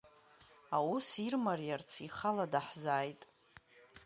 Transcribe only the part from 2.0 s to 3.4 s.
ихала даҳзааит.